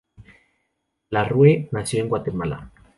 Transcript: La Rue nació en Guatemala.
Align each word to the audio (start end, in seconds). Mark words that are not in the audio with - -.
La 1.11 1.25
Rue 1.25 1.69
nació 1.71 2.01
en 2.01 2.09
Guatemala. 2.09 2.71